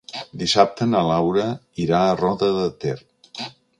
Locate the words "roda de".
2.23-2.65